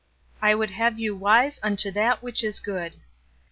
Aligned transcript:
"I 0.41 0.55
would 0.55 0.71
have 0.71 0.97
you 0.97 1.15
wise 1.15 1.59
unto 1.61 1.91
that 1.91 2.23
which 2.23 2.43
is 2.43 2.59
good." 2.59 2.95